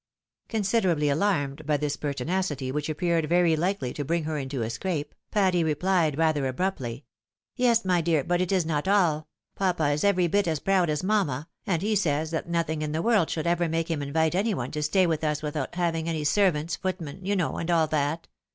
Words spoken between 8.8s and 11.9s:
all: papa is every bit as proud as mamma, and